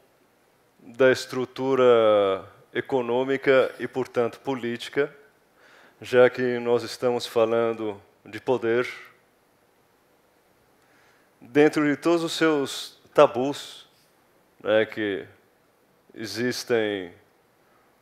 da 0.80 1.12
estrutura 1.12 2.46
econômica 2.72 3.74
e, 3.80 3.88
portanto, 3.88 4.40
política 4.42 5.12
já 6.00 6.30
que 6.30 6.60
nós 6.60 6.84
estamos 6.84 7.26
falando 7.26 8.00
de 8.24 8.40
poder, 8.40 8.88
dentro 11.42 11.84
de 11.90 11.98
todos 11.98 12.24
os 12.24 12.34
seus 12.34 13.02
tabus 13.12 13.88
né, 14.64 14.86
que 14.86 15.26
existem 16.14 17.12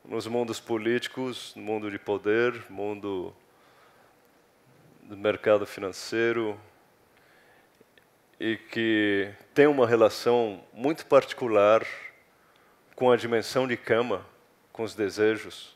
nos 0.03 0.27
mundos 0.27 0.59
políticos, 0.59 1.53
no 1.55 1.61
mundo 1.61 1.89
de 1.89 1.97
poder, 1.97 2.69
mundo 2.69 3.33
do 5.05 5.15
mercado 5.15 5.67
financeiro, 5.67 6.59
e 8.39 8.57
que 8.57 9.31
tem 9.53 9.67
uma 9.67 9.87
relação 9.87 10.63
muito 10.73 11.05
particular 11.05 11.85
com 12.95 13.11
a 13.11 13.15
dimensão 13.15 13.67
de 13.67 13.77
cama, 13.77 14.25
com 14.73 14.83
os 14.83 14.95
desejos. 14.95 15.75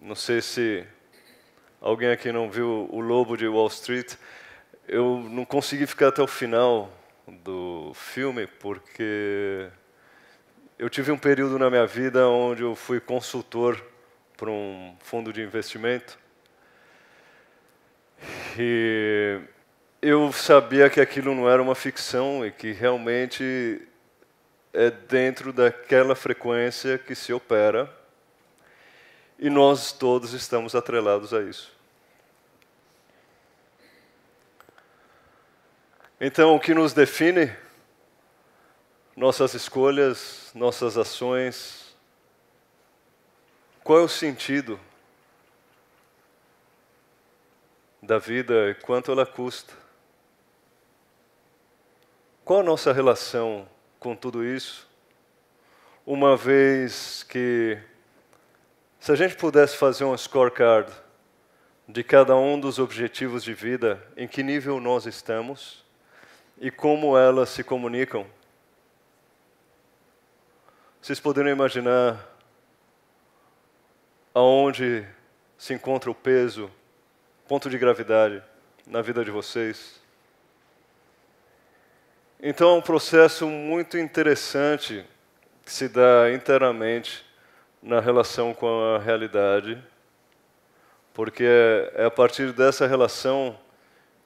Não 0.00 0.14
sei 0.14 0.40
se 0.40 0.86
alguém 1.80 2.10
aqui 2.10 2.32
não 2.32 2.50
viu 2.50 2.88
O 2.90 3.00
Lobo 3.00 3.36
de 3.36 3.46
Wall 3.46 3.68
Street. 3.68 4.14
Eu 4.88 5.20
não 5.30 5.44
consegui 5.44 5.86
ficar 5.86 6.08
até 6.08 6.22
o 6.22 6.26
final 6.26 6.90
do 7.26 7.92
filme 7.94 8.46
porque 8.46 9.68
eu 10.78 10.88
tive 10.88 11.12
um 11.12 11.18
período 11.18 11.58
na 11.58 11.68
minha 11.68 11.86
vida 11.86 12.26
onde 12.28 12.62
eu 12.62 12.74
fui 12.74 12.98
consultor 12.98 13.80
para 14.36 14.50
um 14.50 14.96
fundo 15.00 15.32
de 15.32 15.42
investimento. 15.42 16.23
E 18.56 19.40
eu 20.00 20.32
sabia 20.32 20.88
que 20.88 21.00
aquilo 21.00 21.34
não 21.34 21.48
era 21.48 21.60
uma 21.60 21.74
ficção 21.74 22.46
e 22.46 22.52
que 22.52 22.70
realmente 22.70 23.80
é 24.72 24.90
dentro 24.90 25.52
daquela 25.52 26.14
frequência 26.14 26.98
que 26.98 27.14
se 27.14 27.32
opera 27.32 27.92
E 29.38 29.48
nós 29.50 29.92
todos 29.92 30.32
estamos 30.32 30.74
atrelados 30.74 31.34
a 31.34 31.42
isso. 31.42 31.72
Então, 36.20 36.54
o 36.54 36.60
que 36.60 36.72
nos 36.74 36.92
define? 36.92 37.52
Nossas 39.16 39.54
escolhas, 39.54 40.50
nossas 40.54 40.96
ações. 40.96 41.94
Qual 43.82 43.98
é 43.98 44.02
o 44.02 44.08
sentido 44.08 44.78
da 48.04 48.18
vida 48.18 48.70
e 48.70 48.74
quanto 48.74 49.10
ela 49.10 49.24
custa? 49.24 49.72
Qual 52.44 52.60
a 52.60 52.62
nossa 52.62 52.92
relação 52.92 53.66
com 53.98 54.14
tudo 54.14 54.44
isso? 54.44 54.86
Uma 56.04 56.36
vez 56.36 57.22
que, 57.22 57.78
se 59.00 59.10
a 59.10 59.14
gente 59.14 59.34
pudesse 59.36 59.78
fazer 59.78 60.04
um 60.04 60.16
scorecard 60.16 60.92
de 61.88 62.04
cada 62.04 62.36
um 62.36 62.60
dos 62.60 62.78
objetivos 62.78 63.42
de 63.42 63.54
vida, 63.54 64.06
em 64.16 64.28
que 64.28 64.42
nível 64.42 64.78
nós 64.80 65.06
estamos 65.06 65.82
e 66.60 66.70
como 66.70 67.16
elas 67.16 67.48
se 67.48 67.64
comunicam, 67.64 68.26
vocês 71.00 71.18
poderiam 71.18 71.54
imaginar 71.54 72.22
aonde 74.34 75.06
se 75.56 75.72
encontra 75.72 76.10
o 76.10 76.14
peso, 76.14 76.70
ponto 77.46 77.68
de 77.68 77.76
gravidade 77.76 78.42
na 78.86 79.02
vida 79.02 79.24
de 79.24 79.30
vocês? 79.30 80.00
Então, 82.40 82.70
é 82.70 82.78
um 82.78 82.82
processo 82.82 83.46
muito 83.46 83.98
interessante 83.98 85.04
que 85.64 85.72
se 85.72 85.88
dá 85.88 86.32
internamente 86.32 87.24
na 87.82 88.00
relação 88.00 88.54
com 88.54 88.94
a 88.94 88.98
realidade, 88.98 89.82
porque 91.12 91.44
é, 91.44 91.92
é 92.02 92.04
a 92.06 92.10
partir 92.10 92.52
dessa 92.52 92.86
relação 92.86 93.58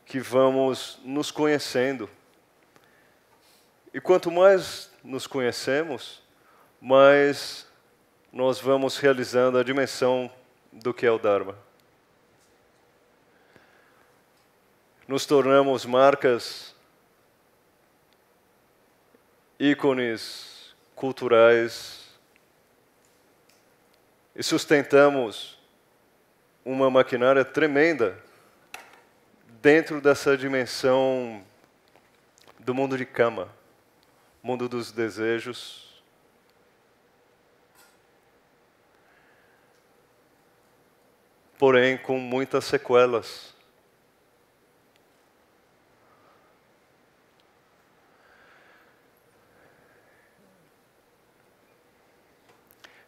que 0.07 0.21
vamos 0.21 1.01
nos 1.05 1.31
conhecendo. 1.31 2.09
E 3.93 4.01
quanto 4.01 4.31
mais 4.31 4.91
nos 5.03 5.27
conhecemos, 5.27 6.23
mais 6.81 7.67
nós 8.33 8.61
vamos 8.61 8.97
realizando 8.97 9.59
a 9.59 9.65
dimensão 9.65 10.31
do 10.73 10.95
que 10.95 11.05
é 11.05 11.11
o 11.11 11.19
Dharma. 11.19 11.68
Nos 15.09 15.25
tornamos 15.25 15.87
marcas 15.87 16.75
ícones 19.59 20.77
culturais 20.95 22.11
e 24.37 24.43
sustentamos 24.43 25.59
uma 26.63 26.91
maquinária 26.91 27.43
tremenda 27.43 28.23
dentro 29.63 29.99
dessa 29.99 30.37
dimensão 30.37 31.43
do 32.59 32.75
mundo 32.75 32.99
de 32.99 33.07
cama, 33.07 33.49
mundo 34.43 34.69
dos 34.69 34.93
desejos. 34.93 36.03
Porém, 41.57 41.97
com 41.97 42.19
muitas 42.19 42.67
sequelas. 42.67 43.57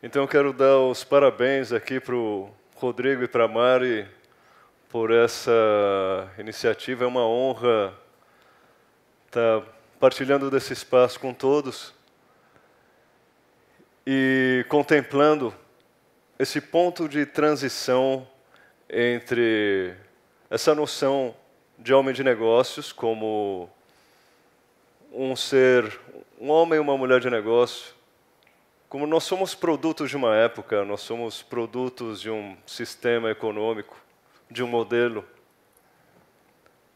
Então 0.02 0.22
eu 0.22 0.28
quero 0.28 0.50
dar 0.54 0.78
os 0.78 1.04
parabéns 1.04 1.74
aqui 1.74 2.00
para 2.00 2.14
o 2.14 2.48
Rodrigo 2.74 3.22
e 3.22 3.28
para 3.28 3.44
a 3.44 3.48
Mari 3.48 4.08
por 4.88 5.10
essa 5.10 5.52
iniciativa. 6.38 7.04
É 7.04 7.06
uma 7.06 7.26
honra 7.26 7.92
estar 9.26 9.62
partilhando 10.00 10.50
desse 10.50 10.72
espaço 10.72 11.20
com 11.20 11.34
todos 11.34 11.92
e 14.06 14.64
contemplando 14.70 15.54
esse 16.38 16.62
ponto 16.62 17.06
de 17.06 17.26
transição 17.26 18.26
entre 18.88 19.94
essa 20.48 20.74
noção 20.74 21.36
de 21.78 21.92
homem 21.92 22.14
de 22.14 22.24
negócios 22.24 22.90
como 22.90 23.68
um 25.12 25.36
ser, 25.36 26.00
um 26.40 26.48
homem 26.48 26.78
e 26.78 26.80
uma 26.80 26.96
mulher 26.96 27.20
de 27.20 27.28
negócio, 27.28 27.99
como 28.90 29.06
nós 29.06 29.22
somos 29.22 29.54
produtos 29.54 30.10
de 30.10 30.16
uma 30.16 30.34
época, 30.34 30.84
nós 30.84 31.00
somos 31.02 31.44
produtos 31.44 32.20
de 32.20 32.28
um 32.28 32.56
sistema 32.66 33.30
econômico, 33.30 33.96
de 34.50 34.64
um 34.64 34.66
modelo, 34.66 35.24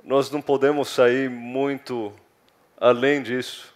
nós 0.02 0.28
não 0.28 0.42
podemos 0.42 0.88
sair 0.88 1.30
muito 1.30 2.12
além 2.76 3.22
disso 3.22 3.72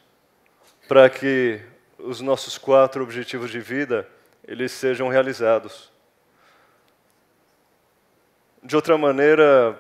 para 0.88 1.08
que 1.08 1.60
os 1.96 2.20
nossos 2.20 2.58
quatro 2.58 3.04
objetivos 3.04 3.52
de 3.52 3.60
vida 3.60 4.08
eles 4.44 4.72
sejam 4.72 5.06
realizados. 5.06 5.88
De 8.64 8.74
outra 8.74 8.98
maneira, 8.98 9.78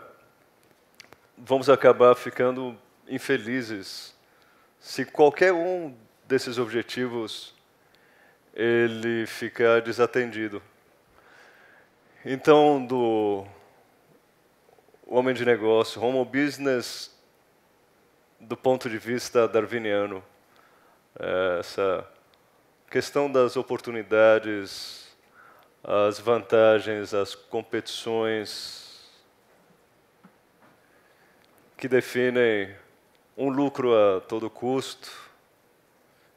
vamos 1.36 1.68
acabar 1.68 2.14
ficando 2.14 2.78
infelizes 3.08 4.16
se 4.78 5.04
qualquer 5.04 5.52
um 5.52 5.92
desses 6.24 6.56
objetivos 6.56 7.57
ele 8.58 9.24
fica 9.24 9.80
desatendido. 9.80 10.60
Então, 12.24 12.84
do 12.84 13.46
homem 15.06 15.32
de 15.32 15.44
negócio, 15.44 16.02
homo 16.02 16.24
business, 16.24 17.16
do 18.40 18.56
ponto 18.56 18.90
de 18.90 18.98
vista 18.98 19.46
darwiniano, 19.46 20.24
é, 21.16 21.60
essa 21.60 22.04
questão 22.90 23.30
das 23.30 23.56
oportunidades, 23.56 25.16
as 25.84 26.18
vantagens, 26.18 27.14
as 27.14 27.36
competições 27.36 29.08
que 31.76 31.86
definem 31.86 32.74
um 33.36 33.50
lucro 33.50 33.94
a 33.94 34.20
todo 34.20 34.50
custo, 34.50 35.12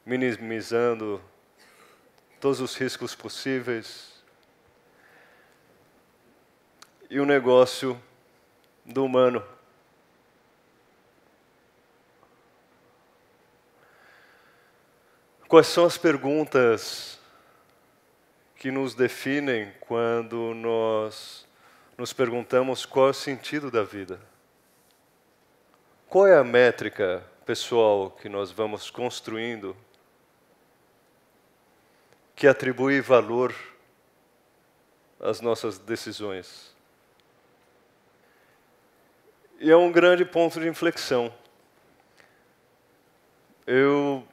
minimizando 0.06 1.20
todos 2.42 2.60
os 2.60 2.74
riscos 2.74 3.14
possíveis. 3.14 4.20
E 7.08 7.20
o 7.20 7.24
negócio 7.24 8.02
do 8.84 9.04
humano. 9.04 9.40
Quais 15.46 15.68
são 15.68 15.84
as 15.84 15.96
perguntas 15.96 17.20
que 18.56 18.72
nos 18.72 18.96
definem 18.96 19.72
quando 19.78 20.52
nós 20.52 21.46
nos 21.96 22.12
perguntamos 22.12 22.84
qual 22.84 23.06
é 23.06 23.10
o 23.10 23.14
sentido 23.14 23.70
da 23.70 23.84
vida? 23.84 24.20
Qual 26.08 26.26
é 26.26 26.36
a 26.36 26.42
métrica 26.42 27.24
pessoal 27.46 28.10
que 28.10 28.28
nós 28.28 28.50
vamos 28.50 28.90
construindo 28.90 29.76
que 32.42 32.48
atribui 32.48 33.00
valor 33.00 33.54
às 35.20 35.40
nossas 35.40 35.78
decisões. 35.78 36.74
E 39.60 39.70
é 39.70 39.76
um 39.76 39.92
grande 39.92 40.24
ponto 40.24 40.58
de 40.58 40.66
inflexão. 40.66 41.32
Eu, 43.64 44.26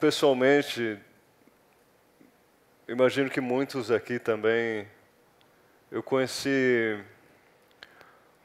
pessoalmente, 0.00 0.98
imagino 2.88 3.28
que 3.28 3.38
muitos 3.38 3.90
aqui 3.90 4.18
também, 4.18 4.88
eu 5.90 6.02
conheci 6.02 7.04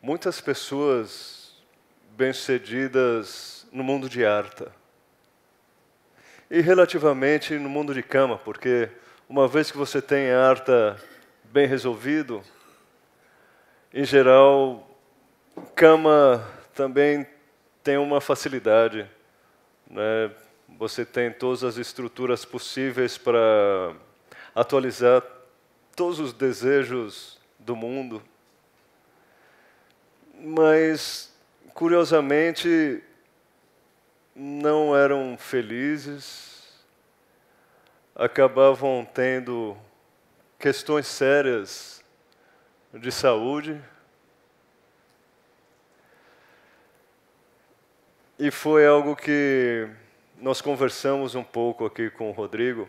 muitas 0.01 0.41
pessoas 0.41 1.55
bem-sucedidas 2.09 3.65
no 3.71 3.85
mundo 3.85 4.09
de 4.09 4.25
arte 4.25 4.65
e 6.49 6.61
relativamente 6.61 7.55
no 7.55 7.69
mundo 7.69 7.93
de 7.93 8.01
cama, 8.01 8.37
porque 8.37 8.89
uma 9.27 9.47
vez 9.47 9.69
que 9.69 9.77
você 9.77 10.01
tem 10.01 10.31
a 10.31 10.47
arta 10.47 10.97
bem 11.43 11.67
resolvido, 11.67 12.41
em 13.93 14.05
geral, 14.05 14.87
cama 15.75 16.45
também 16.73 17.27
tem 17.83 17.97
uma 17.97 18.21
facilidade. 18.21 19.09
Né? 19.89 20.31
Você 20.77 21.05
tem 21.05 21.31
todas 21.31 21.63
as 21.63 21.77
estruturas 21.77 22.45
possíveis 22.45 23.17
para 23.17 23.93
atualizar 24.53 25.23
todos 25.95 26.19
os 26.19 26.33
desejos 26.33 27.39
do 27.57 27.75
mundo. 27.75 28.21
Mas, 30.39 31.33
curiosamente, 31.73 33.03
não 34.39 34.95
eram 34.95 35.35
felizes, 35.35 36.71
acabavam 38.15 39.03
tendo 39.03 39.75
questões 40.59 41.07
sérias 41.07 42.03
de 42.93 43.11
saúde. 43.11 43.81
E 48.37 48.51
foi 48.51 48.85
algo 48.85 49.15
que 49.15 49.89
nós 50.39 50.61
conversamos 50.61 51.33
um 51.33 51.43
pouco 51.43 51.83
aqui 51.87 52.11
com 52.11 52.29
o 52.29 52.33
Rodrigo 52.33 52.87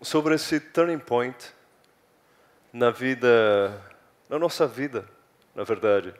sobre 0.00 0.34
esse 0.34 0.58
turning 0.58 0.98
point 0.98 1.54
na 2.72 2.90
vida, 2.90 3.80
na 4.28 4.40
nossa 4.40 4.66
vida, 4.66 5.08
na 5.54 5.62
verdade. 5.62 6.12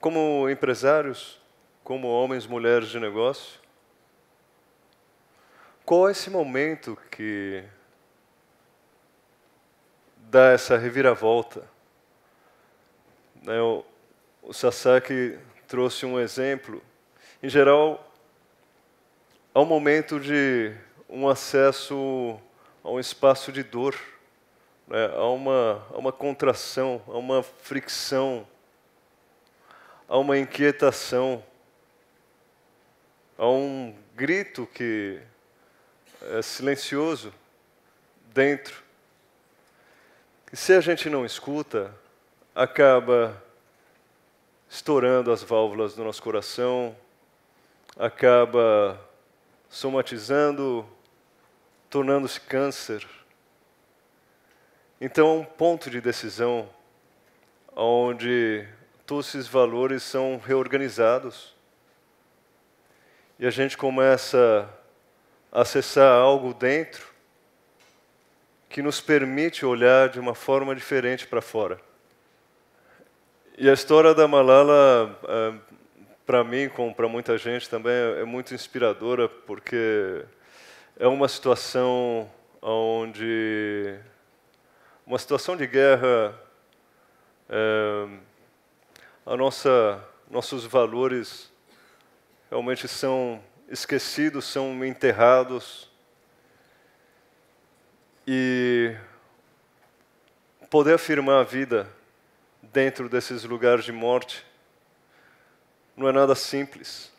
Como 0.00 0.48
empresários, 0.48 1.40
como 1.82 2.06
homens, 2.06 2.46
mulheres 2.46 2.88
de 2.88 3.00
negócio, 3.00 3.58
qual 5.84 6.08
é 6.08 6.12
esse 6.12 6.30
momento 6.30 6.96
que 7.10 7.64
dá 10.18 10.52
essa 10.52 10.76
reviravolta? 10.76 11.66
Né, 13.42 13.60
o, 13.60 13.84
Sasaki 14.52 15.36
trouxe 15.66 16.06
um 16.06 16.20
exemplo. 16.20 16.80
Em 17.42 17.48
geral, 17.48 18.12
há 19.52 19.60
um 19.60 19.64
momento 19.64 20.20
de 20.20 20.76
um 21.08 21.28
acesso 21.28 22.38
a 22.84 22.90
um 22.90 23.00
espaço 23.00 23.50
de 23.50 23.64
dor, 23.64 23.98
né? 24.86 25.08
uma, 25.16 25.84
há 25.92 25.98
uma 25.98 26.12
contração, 26.12 27.02
há 27.08 27.16
uma 27.16 27.42
fricção, 27.42 28.46
há 30.08 30.16
uma 30.18 30.38
inquietação, 30.38 31.44
há 33.36 33.46
um 33.46 33.94
grito 34.16 34.66
que 34.66 35.20
é 36.22 36.40
silencioso 36.40 37.32
dentro. 38.32 38.82
E 40.50 40.56
se 40.56 40.72
a 40.72 40.80
gente 40.80 41.10
não 41.10 41.26
escuta, 41.26 41.94
acaba 42.54 43.40
estourando 44.68 45.30
as 45.30 45.42
válvulas 45.42 45.94
do 45.94 46.02
nosso 46.02 46.22
coração, 46.22 46.96
acaba 47.98 48.98
somatizando, 49.68 50.88
tornando-se 51.90 52.40
câncer. 52.40 53.06
Então, 55.00 55.28
é 55.28 55.32
um 55.40 55.44
ponto 55.44 55.90
de 55.90 56.00
decisão 56.00 56.68
onde 57.76 58.66
todos 59.08 59.28
esses 59.28 59.48
valores 59.48 60.02
são 60.02 60.36
reorganizados 60.36 61.54
e 63.38 63.46
a 63.46 63.50
gente 63.50 63.74
começa 63.74 64.68
a 65.50 65.62
acessar 65.62 66.20
algo 66.20 66.52
dentro 66.52 67.06
que 68.68 68.82
nos 68.82 69.00
permite 69.00 69.64
olhar 69.64 70.10
de 70.10 70.20
uma 70.20 70.34
forma 70.34 70.74
diferente 70.74 71.26
para 71.26 71.40
fora. 71.40 71.80
E 73.56 73.70
a 73.70 73.72
história 73.72 74.14
da 74.14 74.28
Malala, 74.28 75.18
é, 75.26 75.54
para 76.26 76.44
mim, 76.44 76.68
como 76.68 76.94
para 76.94 77.08
muita 77.08 77.38
gente 77.38 77.66
também, 77.66 77.94
é 78.20 78.24
muito 78.24 78.54
inspiradora, 78.54 79.26
porque 79.26 80.22
é 80.98 81.08
uma 81.08 81.28
situação 81.28 82.30
onde 82.60 83.98
uma 85.06 85.18
situação 85.18 85.56
de 85.56 85.66
guerra, 85.66 86.38
é, 87.48 88.27
a 89.28 89.36
nossa 89.36 90.02
nossos 90.30 90.64
valores 90.64 91.52
realmente 92.48 92.88
são 92.88 93.42
esquecidos, 93.68 94.46
são 94.46 94.82
enterrados 94.82 95.90
e 98.26 98.96
poder 100.70 100.94
afirmar 100.94 101.40
a 101.40 101.44
vida 101.44 101.86
dentro 102.62 103.06
desses 103.06 103.44
lugares 103.44 103.84
de 103.84 103.92
morte 103.92 104.46
não 105.94 106.08
é 106.08 106.12
nada 106.12 106.34
simples. 106.34 107.12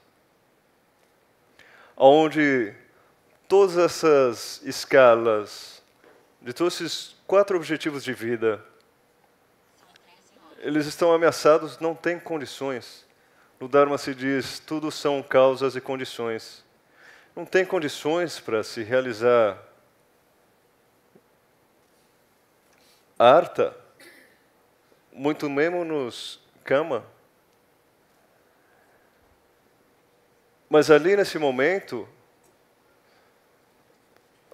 Onde 1.95 2.73
todas 3.47 3.77
essas 3.77 4.61
escalas, 4.63 5.83
de 6.41 6.53
todos 6.53 6.81
esses 6.81 7.15
quatro 7.27 7.55
objetivos 7.55 8.03
de 8.03 8.13
vida, 8.13 8.65
eles 10.59 10.85
estão 10.85 11.13
ameaçados, 11.13 11.79
não 11.79 11.95
têm 11.95 12.19
condições. 12.19 13.05
No 13.59 13.67
Dharma 13.67 13.97
se 13.97 14.13
diz: 14.13 14.59
tudo 14.59 14.91
são 14.91 15.21
causas 15.21 15.75
e 15.75 15.81
condições. 15.81 16.63
Não 17.35 17.45
tem 17.45 17.65
condições 17.65 18.39
para 18.39 18.63
se 18.63 18.83
realizar 18.83 19.57
arta 23.17 23.75
muito 25.11 25.49
mesmo 25.49 25.83
nos 25.83 26.39
cama. 26.63 27.03
Mas 30.69 30.89
ali 30.89 31.17
nesse 31.17 31.37
momento, 31.37 32.07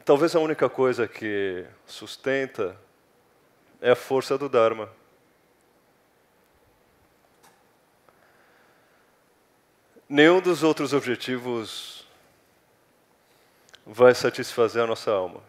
talvez 0.04 0.36
a 0.36 0.40
única 0.40 0.68
coisa 0.68 1.08
que 1.08 1.66
sustenta 1.86 2.76
é 3.80 3.92
a 3.92 3.96
força 3.96 4.38
do 4.38 4.50
Dharma. 4.50 4.90
Nenhum 10.08 10.40
dos 10.40 10.62
outros 10.62 10.94
objetivos 10.94 12.08
vai 13.84 14.14
satisfazer 14.14 14.84
a 14.84 14.88
nossa 14.88 15.10
alma. 15.10 15.42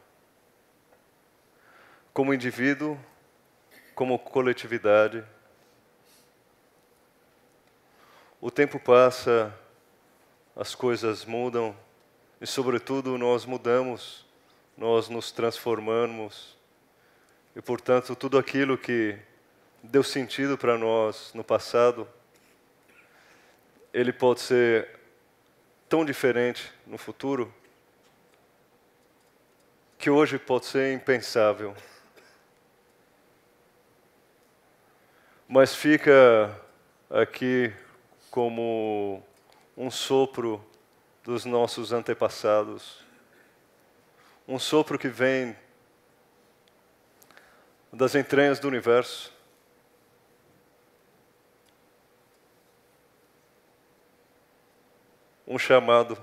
Como 2.15 2.33
indivíduo, 2.33 2.99
como 3.95 4.19
coletividade. 4.19 5.23
O 8.41 8.51
tempo 8.51 8.81
passa, 8.81 9.55
as 10.57 10.75
coisas 10.75 11.27
mudam 11.27 11.77
e, 12.41 12.47
sobretudo, 12.47 13.19
nós 13.19 13.45
mudamos, 13.45 14.25
nós 14.75 15.11
nos 15.11 15.31
transformamos 15.31 16.57
e, 17.55 17.61
portanto, 17.61 18.17
tudo 18.17 18.39
aquilo 18.39 18.79
que 18.79 19.19
deu 19.83 20.03
sentido 20.03 20.57
para 20.57 20.79
nós 20.79 21.31
no 21.35 21.45
passado, 21.45 22.09
ele 23.97 24.13
pode 24.13 24.41
ser 24.41 24.89
tão 25.89 26.05
diferente 26.05 26.73
no 26.87 26.99
futuro 26.99 27.53
que 29.99 30.11
hoje 30.11 30.39
pode 30.39 30.67
ser 30.67 30.93
impensável. 30.93 31.75
mas 35.49 35.75
fica 35.75 36.61
aqui 37.09 37.73
como 38.31 39.23
um 39.77 39.91
sopro 39.91 40.65
dos 41.23 41.45
nossos 41.45 41.93
antepassados, 41.93 43.05
um 44.47 44.59
sopro 44.59 44.99
que 44.99 45.09
vem 45.09 45.57
das 47.93 48.15
entranhas 48.15 48.59
do 48.59 48.67
universo. 48.67 49.36
Um 55.47 55.59
chamado. 55.59 56.19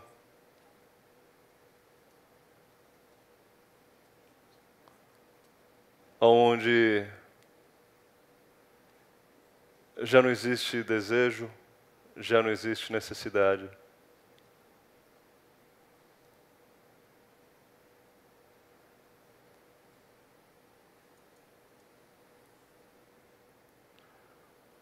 Onde 6.19 7.07
já 9.99 10.21
não 10.21 10.29
existe 10.29 10.83
desejo, 10.83 11.49
já 12.17 12.43
não 12.43 12.49
existe 12.49 12.91
necessidade. 12.91 13.69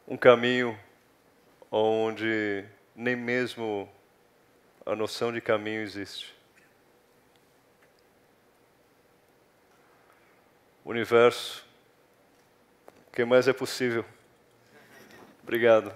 Um 0.07 0.17
caminho 0.17 0.77
onde 1.71 2.65
nem 2.95 3.15
mesmo 3.15 3.89
a 4.85 4.95
noção 4.95 5.31
de 5.31 5.39
caminho 5.39 5.81
existe. 5.81 6.33
Universo, 10.83 11.65
o 13.07 13.11
que 13.11 13.23
mais 13.23 13.47
é 13.47 13.53
possível? 13.53 14.03
Obrigado. 15.43 15.93